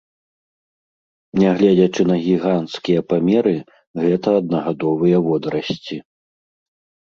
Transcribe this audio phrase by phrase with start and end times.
[1.41, 3.53] Нягледзячы на гіганцкія памеры,
[4.05, 5.97] гэта аднагадовыя водарасці.